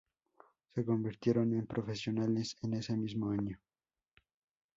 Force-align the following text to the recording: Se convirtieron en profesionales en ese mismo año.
Se 0.73 0.83
convirtieron 0.83 1.53
en 1.53 1.67
profesionales 1.67 2.57
en 2.63 2.73
ese 2.73 2.97
mismo 2.97 3.29
año. 3.29 3.59